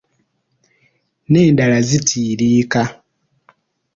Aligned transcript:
N’endala 1.31 1.79
zitiiriika. 1.89 2.81